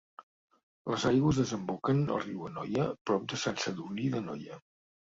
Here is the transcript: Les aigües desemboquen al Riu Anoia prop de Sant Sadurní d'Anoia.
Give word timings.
Les 0.93 1.05
aigües 1.09 1.41
desemboquen 1.41 2.03
al 2.15 2.21
Riu 2.25 2.49
Anoia 2.49 2.91
prop 3.11 3.31
de 3.31 3.43
Sant 3.47 3.65
Sadurní 3.69 4.11
d'Anoia. 4.19 4.63